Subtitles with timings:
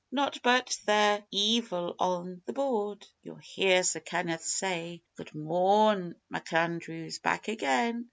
[0.11, 3.05] Not but they're ceevil on the Board.
[3.21, 7.21] Ye'll hear Sir Kenneth say: "Good morrn, McAndrews!
[7.21, 7.99] Back again?